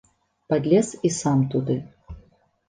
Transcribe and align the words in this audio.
Падлез 0.53 0.89
і 1.09 1.11
сам 1.19 1.45
туды. 1.57 1.77